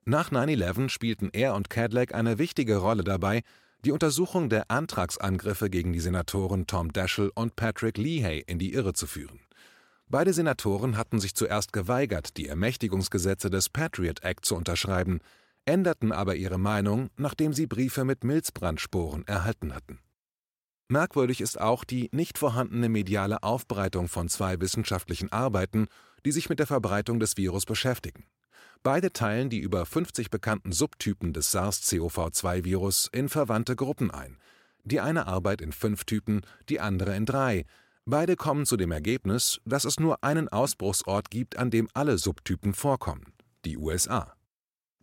Nach 0.03 0.31
9-11 0.31 0.89
spielten 0.89 1.29
er 1.31 1.53
und 1.53 1.69
Cadillac 1.69 2.15
eine 2.15 2.39
wichtige 2.39 2.77
Rolle 2.77 3.03
dabei, 3.03 3.43
die 3.85 3.91
Untersuchung 3.91 4.49
der 4.49 4.69
Antragsangriffe 4.69 5.69
gegen 5.69 5.93
die 5.93 5.99
Senatoren 5.99 6.65
Tom 6.65 6.91
Daschle 6.91 7.31
und 7.33 7.55
Patrick 7.55 7.97
Leahy 7.97 8.43
in 8.45 8.57
die 8.57 8.73
Irre 8.73 8.93
zu 8.93 9.05
führen. 9.05 9.39
Beide 10.07 10.33
Senatoren 10.33 10.97
hatten 10.97 11.19
sich 11.19 11.35
zuerst 11.35 11.71
geweigert, 11.71 12.37
die 12.37 12.47
Ermächtigungsgesetze 12.47 13.49
des 13.49 13.69
Patriot 13.69 14.23
Act 14.23 14.45
zu 14.45 14.55
unterschreiben, 14.55 15.19
änderten 15.65 16.11
aber 16.11 16.35
ihre 16.35 16.57
Meinung, 16.57 17.09
nachdem 17.17 17.53
sie 17.53 17.67
Briefe 17.67 18.03
mit 18.03 18.23
Milzbrandsporen 18.23 19.27
erhalten 19.27 19.73
hatten. 19.73 19.99
Merkwürdig 20.87 21.39
ist 21.39 21.59
auch 21.59 21.85
die 21.85 22.09
nicht 22.11 22.37
vorhandene 22.37 22.89
mediale 22.89 23.43
Aufbereitung 23.43 24.09
von 24.09 24.27
zwei 24.27 24.59
wissenschaftlichen 24.59 25.31
Arbeiten, 25.31 25.87
die 26.25 26.31
sich 26.31 26.49
mit 26.49 26.59
der 26.59 26.67
Verbreitung 26.67 27.19
des 27.19 27.37
Virus 27.37 27.65
beschäftigen. 27.65 28.25
Beide 28.83 29.13
teilen 29.13 29.49
die 29.49 29.59
über 29.59 29.85
50 29.85 30.29
bekannten 30.29 30.71
Subtypen 30.71 31.33
des 31.33 31.51
SARS-CoV-2-Virus 31.51 33.09
in 33.13 33.29
verwandte 33.29 33.75
Gruppen 33.75 34.11
ein. 34.11 34.37
Die 34.83 34.99
eine 34.99 35.27
Arbeit 35.27 35.61
in 35.61 35.71
fünf 35.71 36.03
Typen, 36.03 36.41
die 36.67 36.79
andere 36.79 37.15
in 37.15 37.25
drei. 37.25 37.65
Beide 38.05 38.35
kommen 38.35 38.65
zu 38.65 38.77
dem 38.77 38.91
Ergebnis, 38.91 39.61
dass 39.65 39.85
es 39.85 39.99
nur 39.99 40.23
einen 40.23 40.49
Ausbruchsort 40.49 41.29
gibt, 41.29 41.57
an 41.57 41.69
dem 41.69 41.87
alle 41.93 42.17
Subtypen 42.17 42.73
vorkommen, 42.73 43.33
die 43.63 43.77
USA. 43.77 44.33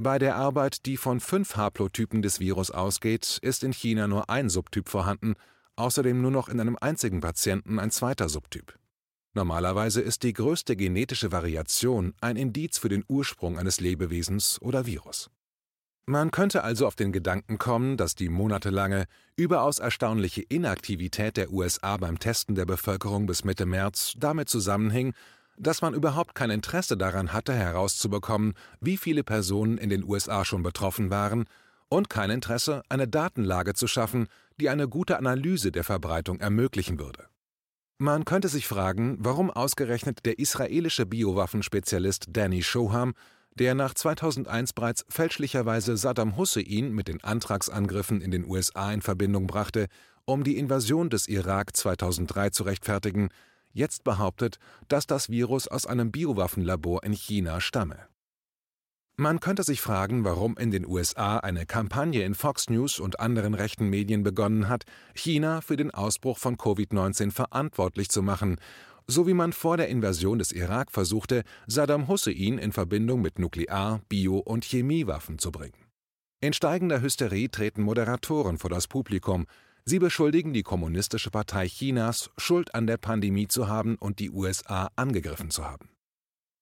Bei 0.00 0.20
der 0.20 0.36
Arbeit, 0.36 0.86
die 0.86 0.96
von 0.96 1.18
fünf 1.18 1.56
Haplotypen 1.56 2.22
des 2.22 2.38
Virus 2.38 2.70
ausgeht, 2.70 3.40
ist 3.42 3.64
in 3.64 3.72
China 3.72 4.06
nur 4.06 4.30
ein 4.30 4.48
Subtyp 4.48 4.88
vorhanden, 4.88 5.34
außerdem 5.74 6.22
nur 6.22 6.30
noch 6.30 6.48
in 6.48 6.60
einem 6.60 6.78
einzigen 6.80 7.20
Patienten 7.20 7.80
ein 7.80 7.90
zweiter 7.90 8.28
Subtyp. 8.28 8.78
Normalerweise 9.34 10.00
ist 10.00 10.22
die 10.22 10.32
größte 10.32 10.76
genetische 10.76 11.32
Variation 11.32 12.14
ein 12.20 12.36
Indiz 12.36 12.78
für 12.78 12.88
den 12.88 13.04
Ursprung 13.08 13.58
eines 13.58 13.80
Lebewesens 13.80 14.62
oder 14.62 14.86
Virus. 14.86 15.30
Man 16.06 16.30
könnte 16.30 16.62
also 16.62 16.86
auf 16.86 16.94
den 16.94 17.10
Gedanken 17.10 17.58
kommen, 17.58 17.96
dass 17.96 18.14
die 18.14 18.28
monatelange, 18.28 19.06
überaus 19.36 19.80
erstaunliche 19.80 20.42
Inaktivität 20.42 21.36
der 21.36 21.52
USA 21.52 21.96
beim 21.96 22.20
Testen 22.20 22.54
der 22.54 22.66
Bevölkerung 22.66 23.26
bis 23.26 23.42
Mitte 23.44 23.66
März 23.66 24.14
damit 24.16 24.48
zusammenhing, 24.48 25.12
dass 25.58 25.82
man 25.82 25.94
überhaupt 25.94 26.34
kein 26.34 26.50
Interesse 26.50 26.96
daran 26.96 27.32
hatte, 27.32 27.52
herauszubekommen, 27.52 28.54
wie 28.80 28.96
viele 28.96 29.24
Personen 29.24 29.78
in 29.78 29.90
den 29.90 30.04
USA 30.04 30.44
schon 30.44 30.62
betroffen 30.62 31.10
waren, 31.10 31.44
und 31.88 32.10
kein 32.10 32.30
Interesse, 32.30 32.82
eine 32.88 33.08
Datenlage 33.08 33.74
zu 33.74 33.86
schaffen, 33.86 34.28
die 34.60 34.68
eine 34.68 34.88
gute 34.88 35.16
Analyse 35.16 35.72
der 35.72 35.84
Verbreitung 35.84 36.38
ermöglichen 36.40 36.98
würde. 36.98 37.28
Man 37.98 38.24
könnte 38.24 38.48
sich 38.48 38.68
fragen, 38.68 39.16
warum 39.20 39.50
ausgerechnet 39.50 40.24
der 40.24 40.38
israelische 40.38 41.06
Biowaffenspezialist 41.06 42.26
Danny 42.28 42.62
Shoham, 42.62 43.14
der 43.54 43.74
nach 43.74 43.94
2001 43.94 44.72
bereits 44.72 45.04
fälschlicherweise 45.08 45.96
Saddam 45.96 46.36
Hussein 46.36 46.92
mit 46.92 47.08
den 47.08 47.24
Antragsangriffen 47.24 48.20
in 48.20 48.30
den 48.30 48.44
USA 48.44 48.92
in 48.92 49.02
Verbindung 49.02 49.46
brachte, 49.48 49.88
um 50.24 50.44
die 50.44 50.58
Invasion 50.58 51.10
des 51.10 51.26
Irak 51.26 51.74
2003 51.74 52.50
zu 52.50 52.62
rechtfertigen, 52.64 53.30
jetzt 53.72 54.04
behauptet, 54.04 54.58
dass 54.88 55.06
das 55.06 55.28
Virus 55.28 55.68
aus 55.68 55.86
einem 55.86 56.10
Biowaffenlabor 56.10 57.04
in 57.04 57.12
China 57.12 57.60
stamme. 57.60 58.08
Man 59.20 59.40
könnte 59.40 59.64
sich 59.64 59.80
fragen, 59.80 60.24
warum 60.24 60.56
in 60.56 60.70
den 60.70 60.86
USA 60.86 61.38
eine 61.38 61.66
Kampagne 61.66 62.22
in 62.22 62.36
Fox 62.36 62.70
News 62.70 63.00
und 63.00 63.18
anderen 63.18 63.54
rechten 63.54 63.88
Medien 63.88 64.22
begonnen 64.22 64.68
hat, 64.68 64.84
China 65.12 65.60
für 65.60 65.76
den 65.76 65.90
Ausbruch 65.90 66.38
von 66.38 66.56
Covid-19 66.56 67.32
verantwortlich 67.32 68.10
zu 68.10 68.22
machen, 68.22 68.60
so 69.08 69.26
wie 69.26 69.34
man 69.34 69.52
vor 69.52 69.76
der 69.76 69.88
Invasion 69.88 70.38
des 70.38 70.52
Irak 70.52 70.92
versuchte, 70.92 71.42
Saddam 71.66 72.06
Hussein 72.06 72.58
in 72.58 72.70
Verbindung 72.72 73.20
mit 73.20 73.40
Nuklear-, 73.40 74.02
Bio- 74.08 74.38
und 74.38 74.64
Chemiewaffen 74.64 75.38
zu 75.38 75.50
bringen. 75.50 75.88
In 76.40 76.52
steigender 76.52 77.00
Hysterie 77.00 77.48
treten 77.48 77.82
Moderatoren 77.82 78.58
vor 78.58 78.70
das 78.70 78.86
Publikum. 78.86 79.46
Sie 79.88 79.98
beschuldigen 79.98 80.52
die 80.52 80.64
Kommunistische 80.64 81.30
Partei 81.30 81.66
Chinas, 81.66 82.28
Schuld 82.36 82.74
an 82.74 82.86
der 82.86 82.98
Pandemie 82.98 83.48
zu 83.48 83.68
haben 83.68 83.96
und 83.96 84.18
die 84.18 84.30
USA 84.30 84.90
angegriffen 84.96 85.50
zu 85.50 85.64
haben. 85.64 85.88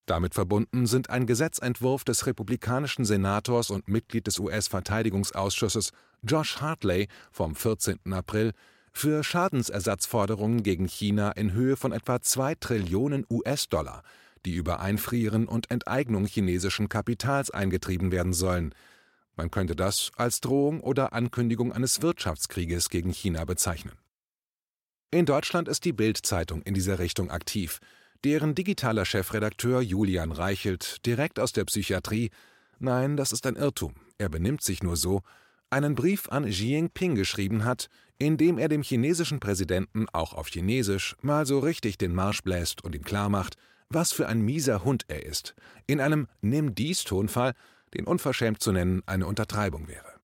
Damit 0.06 0.34
verbunden 0.34 0.86
sind 0.86 1.10
ein 1.10 1.26
Gesetzentwurf 1.26 2.04
des 2.04 2.24
republikanischen 2.28 3.04
Senators 3.04 3.70
und 3.70 3.88
Mitglied 3.88 4.28
des 4.28 4.38
US-Verteidigungsausschusses 4.38 5.90
Josh 6.22 6.60
Hartley 6.60 7.08
vom 7.32 7.56
14. 7.56 7.98
April 8.12 8.52
für 8.92 9.24
Schadensersatzforderungen 9.24 10.62
gegen 10.62 10.86
China 10.86 11.32
in 11.32 11.52
Höhe 11.52 11.76
von 11.76 11.90
etwa 11.90 12.22
2 12.22 12.54
Trillionen 12.54 13.26
US-Dollar, 13.28 14.04
die 14.44 14.54
über 14.54 14.78
Einfrieren 14.78 15.48
und 15.48 15.72
Enteignung 15.72 16.26
chinesischen 16.26 16.88
Kapitals 16.88 17.50
eingetrieben 17.50 18.12
werden 18.12 18.34
sollen. 18.34 18.72
Man 19.36 19.50
könnte 19.50 19.76
das 19.76 20.10
als 20.16 20.40
Drohung 20.40 20.80
oder 20.80 21.12
Ankündigung 21.12 21.72
eines 21.72 22.02
Wirtschaftskrieges 22.02 22.88
gegen 22.88 23.12
China 23.12 23.44
bezeichnen. 23.44 23.92
In 25.10 25.26
Deutschland 25.26 25.68
ist 25.68 25.84
die 25.84 25.92
Bild-Zeitung 25.92 26.62
in 26.62 26.74
dieser 26.74 26.98
Richtung 26.98 27.30
aktiv– 27.30 27.80
deren 28.24 28.54
digitaler 28.54 29.04
Chefredakteur 29.04 29.80
Julian 29.80 30.32
Reichelt 30.32 31.04
direkt 31.06 31.38
aus 31.38 31.52
der 31.52 31.64
Psychiatrie. 31.64 32.30
Nein, 32.78 33.16
das 33.16 33.32
ist 33.32 33.46
ein 33.46 33.56
Irrtum, 33.56 33.94
er 34.18 34.28
benimmt 34.28 34.62
sich 34.62 34.82
nur 34.82 34.96
so, 34.96 35.22
einen 35.70 35.94
Brief 35.94 36.28
an 36.28 36.44
Xi 36.44 36.72
Jinping 36.72 37.14
geschrieben 37.14 37.64
hat, 37.64 37.88
in 38.18 38.36
dem 38.36 38.58
er 38.58 38.68
dem 38.68 38.82
chinesischen 38.82 39.40
Präsidenten 39.40 40.06
auch 40.12 40.32
auf 40.32 40.48
Chinesisch 40.48 41.16
mal 41.22 41.46
so 41.46 41.58
richtig 41.58 41.98
den 41.98 42.14
Marsch 42.14 42.42
bläst 42.42 42.82
und 42.82 42.94
ihm 42.94 43.04
klarmacht, 43.04 43.56
was 43.88 44.12
für 44.12 44.26
ein 44.26 44.40
mieser 44.40 44.84
Hund 44.84 45.04
er 45.08 45.24
ist, 45.24 45.54
in 45.86 46.00
einem 46.00 46.26
Nimm 46.40 46.74
dies 46.74 47.04
Tonfall, 47.04 47.54
den 47.94 48.06
unverschämt 48.06 48.62
zu 48.62 48.72
nennen 48.72 49.02
eine 49.06 49.26
Untertreibung 49.26 49.88
wäre. 49.88 50.16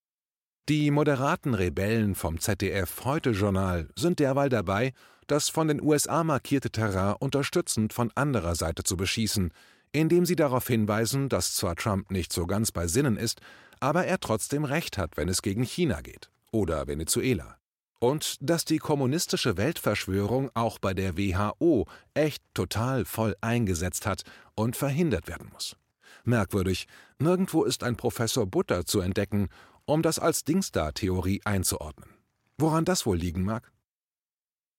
Die 0.68 0.90
moderaten 0.90 1.54
Rebellen 1.54 2.14
vom 2.14 2.38
ZDF 2.38 3.04
Heute 3.04 3.30
Journal 3.30 3.88
sind 3.96 4.20
derweil 4.20 4.48
dabei, 4.48 4.92
das 5.26 5.48
von 5.48 5.68
den 5.68 5.82
USA 5.82 6.24
markierte 6.24 6.70
Terrain 6.70 7.16
unterstützend 7.18 7.92
von 7.92 8.10
anderer 8.14 8.54
Seite 8.54 8.84
zu 8.84 8.96
beschießen, 8.96 9.52
indem 9.92 10.24
sie 10.24 10.36
darauf 10.36 10.66
hinweisen, 10.66 11.28
dass 11.28 11.54
zwar 11.54 11.76
Trump 11.76 12.10
nicht 12.10 12.32
so 12.32 12.46
ganz 12.46 12.72
bei 12.72 12.86
Sinnen 12.86 13.16
ist, 13.16 13.40
aber 13.80 14.06
er 14.06 14.20
trotzdem 14.20 14.64
recht 14.64 14.98
hat, 14.98 15.16
wenn 15.16 15.28
es 15.28 15.42
gegen 15.42 15.64
China 15.64 16.00
geht 16.00 16.30
oder 16.52 16.86
Venezuela. 16.86 17.56
Und 17.98 18.36
dass 18.40 18.64
die 18.64 18.78
kommunistische 18.78 19.56
Weltverschwörung 19.56 20.50
auch 20.54 20.78
bei 20.78 20.94
der 20.94 21.16
WHO 21.16 21.86
echt 22.14 22.42
total 22.54 23.04
voll 23.04 23.36
eingesetzt 23.40 24.06
hat 24.06 24.22
und 24.54 24.76
verhindert 24.76 25.28
werden 25.28 25.50
muss. 25.52 25.76
Merkwürdig, 26.24 26.86
nirgendwo 27.18 27.64
ist 27.64 27.82
ein 27.82 27.96
Professor 27.96 28.46
Butter 28.46 28.84
zu 28.84 29.00
entdecken, 29.00 29.48
um 29.84 30.02
das 30.02 30.18
als 30.18 30.44
Dingsda-Theorie 30.44 31.40
einzuordnen. 31.44 32.10
Woran 32.58 32.84
das 32.84 33.06
wohl 33.06 33.16
liegen 33.16 33.44
mag? 33.44 33.72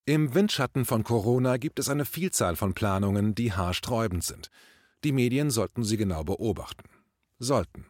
Im 0.05 0.33
Windschatten 0.33 0.85
von 0.85 1.03
Corona 1.03 1.57
gibt 1.57 1.79
es 1.79 1.89
eine 1.89 2.05
Vielzahl 2.05 2.55
von 2.55 2.73
Planungen, 2.73 3.35
die 3.35 3.53
haarsträubend 3.53 4.23
sind. 4.23 4.49
Die 5.03 5.11
Medien 5.11 5.49
sollten 5.49 5.83
sie 5.83 5.97
genau 5.97 6.23
beobachten. 6.23 6.89
Sollten. 7.39 7.85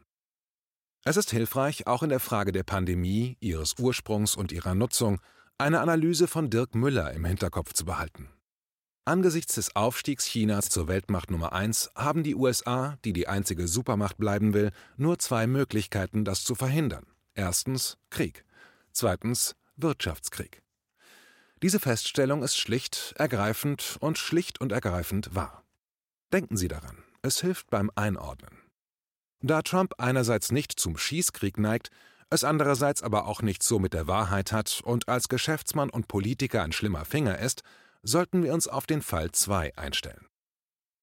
Es 1.04 1.18
ist 1.18 1.32
hilfreich, 1.32 1.86
auch 1.86 2.02
in 2.02 2.10
der 2.10 2.20
Frage 2.20 2.52
der 2.52 2.64
Pandemie, 2.64 3.38
ihres 3.40 3.76
Ursprungs 3.78 4.36
und 4.36 4.52
ihrer 4.52 4.74
Nutzung, 4.74 5.20
eine 5.58 5.82
Analyse 5.82 6.28
von 6.28 6.50
Dirk 6.50 6.76
Müller 6.76 7.12
im 7.12 7.26
Hinterkopf 7.26 7.74
zu 7.74 7.86
behalten. 7.86 8.30
Angesichts 9.06 9.56
des 9.56 9.76
Aufstiegs 9.76 10.26
Chinas 10.26 10.70
zur 10.70 10.88
Weltmacht 10.88 11.30
Nummer 11.30 11.52
eins 11.52 11.92
haben 11.94 12.24
die 12.24 12.36
USA, 12.36 12.98
die 13.04 13.12
die 13.12 13.28
einzige 13.28 13.68
Supermacht 13.68 14.18
bleiben 14.18 14.54
will, 14.54 14.72
nur 14.96 15.20
zwei 15.20 15.46
Möglichkeiten, 15.46 16.24
das 16.24 16.46
zu 16.46 16.56
verhindern. 16.56 17.06
Erstens 17.34 17.98
Krieg. 18.10 18.46
Zweitens 18.94 19.58
Wirtschaftskrieg. 19.76 20.62
Diese 21.62 21.82
Feststellung 21.82 22.44
ist 22.44 22.58
schlicht, 22.58 23.14
ergreifend 23.18 23.98
und 24.00 24.18
schlicht 24.18 24.62
und 24.62 24.72
ergreifend 24.72 25.36
wahr. 25.36 25.66
Denken 26.32 26.56
Sie 26.56 26.70
daran, 26.70 27.04
es 27.22 27.42
hilft 27.42 27.70
beim 27.70 27.92
Einordnen. 27.96 28.58
Da 29.42 29.64
Trump 29.64 29.96
einerseits 29.98 30.54
nicht 30.54 30.80
zum 30.80 30.98
Schießkrieg 30.98 31.58
neigt, 31.58 31.90
es 32.30 32.46
andererseits 32.46 33.04
aber 33.04 33.28
auch 33.28 33.42
nicht 33.42 33.64
so 33.64 33.80
mit 33.80 33.94
der 33.94 34.08
Wahrheit 34.08 34.54
hat 34.54 34.80
und 34.86 35.10
als 35.10 35.28
Geschäftsmann 35.28 35.90
und 35.90 36.08
Politiker 36.08 36.64
ein 36.64 36.72
schlimmer 36.72 37.04
Finger 37.04 37.40
ist, 37.40 37.64
sollten 38.04 38.44
wir 38.44 38.54
uns 38.54 38.68
auf 38.68 38.86
den 38.86 39.02
Fall 39.02 39.32
2 39.32 39.76
einstellen. 39.78 40.28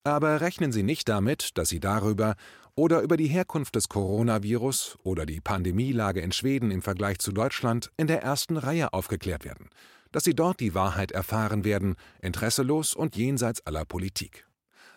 Aber 0.04 0.40
rechnen 0.40 0.72
Sie 0.72 0.82
nicht 0.82 1.08
damit, 1.08 1.58
dass 1.58 1.68
Sie 1.68 1.80
darüber 1.80 2.36
oder 2.74 3.02
über 3.02 3.16
die 3.16 3.26
Herkunft 3.26 3.74
des 3.74 3.88
Coronavirus 3.88 4.96
oder 5.02 5.26
die 5.26 5.40
Pandemielage 5.40 6.20
in 6.20 6.32
Schweden 6.32 6.70
im 6.70 6.80
Vergleich 6.80 7.18
zu 7.18 7.32
Deutschland 7.32 7.90
in 7.96 8.06
der 8.06 8.22
ersten 8.22 8.56
Reihe 8.56 8.92
aufgeklärt 8.94 9.44
werden, 9.44 9.68
dass 10.12 10.24
sie 10.24 10.34
dort 10.34 10.60
die 10.60 10.74
Wahrheit 10.74 11.12
erfahren 11.12 11.64
werden, 11.64 11.96
interesselos 12.22 12.94
und 12.94 13.16
jenseits 13.16 13.66
aller 13.66 13.84
Politik. 13.84 14.46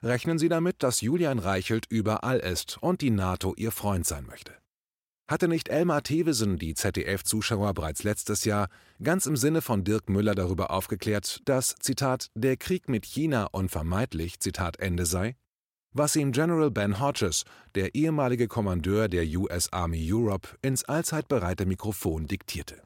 Rechnen 0.02 0.38
Sie 0.38 0.50
damit, 0.50 0.84
dass 0.84 1.02
Julian 1.02 1.40
Reichelt 1.40 1.86
überall 1.90 2.40
ist 2.40 2.78
und 2.82 3.02
die 3.02 3.12
NATO 3.12 3.54
ihr 3.56 3.72
Freund 3.72 4.06
sein 4.06 4.26
möchte. 4.26 4.54
Hatte 5.34 5.48
nicht 5.48 5.70
Elmar 5.70 6.04
Thewesen 6.04 6.60
die 6.60 6.76
ZDF-Zuschauer 6.76 7.74
bereits 7.74 8.04
letztes 8.04 8.46
Jahr 8.46 8.68
ganz 9.02 9.26
im 9.26 9.36
Sinne 9.36 9.64
von 9.64 9.84
Dirk 9.84 10.08
Müller 10.08 10.36
darüber 10.36 10.70
aufgeklärt, 10.70 11.42
dass, 11.46 11.74
Zitat, 11.80 12.30
der 12.36 12.56
Krieg 12.56 12.88
mit 12.88 13.04
China 13.04 13.48
unvermeidlich, 13.52 14.40
Zitat 14.40 14.78
Ende 14.80 15.08
sei? 15.08 15.36
Was 15.92 16.16
ihm 16.16 16.34
General 16.34 16.70
Ben 16.70 17.00
Hodges, 17.00 17.46
der 17.74 17.96
ehemalige 17.96 18.48
Kommandeur 18.48 19.08
der 19.08 19.26
US 19.40 19.74
Army 19.74 20.08
Europe, 20.08 20.50
ins 20.62 20.84
allzeit 20.84 21.28
bereite 21.28 21.66
Mikrofon 21.66 22.28
diktierte. 22.28 22.84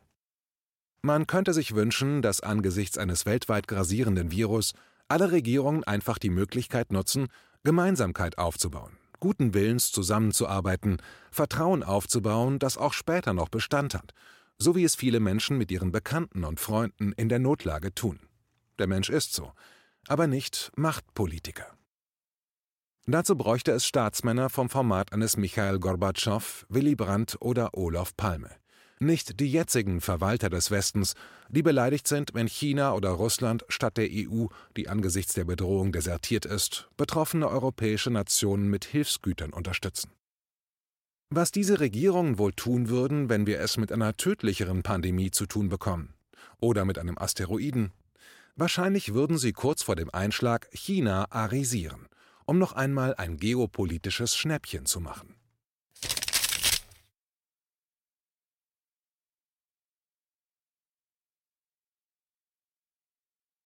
Man 1.02 1.28
könnte 1.28 1.52
sich 1.52 1.76
wünschen, 1.76 2.22
dass 2.22 2.40
angesichts 2.40 2.98
eines 2.98 3.26
weltweit 3.26 3.68
grasierenden 3.68 4.32
Virus 4.32 4.72
alle 5.10 5.34
Regierungen 5.34 5.84
einfach 5.84 6.18
die 6.18 6.30
Möglichkeit 6.30 6.94
nutzen, 6.94 7.28
Gemeinsamkeit 7.66 8.38
aufzubauen, 8.38 8.98
guten 9.20 9.54
Willens 9.54 9.92
zusammenzuarbeiten, 9.92 11.02
Vertrauen 11.32 11.84
aufzubauen, 11.84 12.60
das 12.60 12.78
auch 12.78 12.94
später 12.94 13.34
noch 13.34 13.50
Bestand 13.50 13.94
hat, 13.94 14.14
so 14.58 14.76
wie 14.76 14.84
es 14.84 14.96
viele 14.96 15.20
Menschen 15.20 15.58
mit 15.58 15.72
ihren 15.72 15.92
Bekannten 15.92 16.44
und 16.44 16.60
Freunden 16.60 17.12
in 17.14 17.30
der 17.30 17.40
Notlage 17.40 17.94
tun. 17.94 18.20
Der 18.80 18.88
Mensch 18.88 19.10
ist 19.10 19.34
so, 19.34 19.52
aber 20.08 20.28
nicht 20.28 20.72
Machtpolitiker. 20.76 21.68
Dazu 23.06 23.38
bräuchte 23.38 23.72
es 23.72 23.86
Staatsmänner 23.86 24.50
vom 24.50 24.70
Format 24.70 25.14
eines 25.14 25.38
Michael 25.38 25.80
Gorbatschow, 25.80 26.66
Willy 26.70 26.96
Brandt 26.96 27.38
oder 27.40 27.74
Olof 27.74 28.16
Palme 28.18 28.50
nicht 29.00 29.40
die 29.40 29.52
jetzigen 29.52 30.02
Verwalter 30.02 30.50
des 30.50 30.72
Westens, 30.72 31.14
die 31.50 31.62
beleidigt 31.62 32.08
sind, 32.08 32.34
wenn 32.34 32.48
China 32.48 32.94
oder 32.94 33.10
Russland 33.10 33.66
statt 33.70 33.98
der 33.98 34.10
EU, 34.12 34.48
die 34.76 34.90
angesichts 34.90 35.34
der 35.34 35.46
Bedrohung 35.46 35.92
desertiert 35.92 36.46
ist, 36.46 36.90
betroffene 36.98 37.48
europäische 37.48 38.10
Nationen 38.10 38.70
mit 38.70 38.86
Hilfsgütern 38.86 39.54
unterstützen. 39.54 40.12
Was 41.30 41.52
diese 41.52 41.80
Regierungen 41.80 42.38
wohl 42.38 42.54
tun 42.54 42.90
würden, 42.90 43.30
wenn 43.30 43.48
wir 43.48 43.60
es 43.60 43.78
mit 43.78 43.92
einer 43.92 44.16
tödlicheren 44.16 44.82
Pandemie 44.82 45.32
zu 45.32 45.46
tun 45.46 45.70
bekommen 45.70 46.14
oder 46.60 46.86
mit 46.86 46.98
einem 46.98 47.18
Asteroiden? 47.18 47.92
Wahrscheinlich 48.56 49.14
würden 49.14 49.38
sie 49.38 49.54
kurz 49.54 49.84
vor 49.84 49.96
dem 49.96 50.10
Einschlag 50.10 50.68
China 50.72 51.28
arisieren, 51.30 52.08
um 52.46 52.58
noch 52.58 52.74
einmal 52.74 53.14
ein 53.16 53.38
geopolitisches 53.38 54.36
Schnäppchen 54.36 54.86
zu 54.86 55.00
machen. 55.00 55.37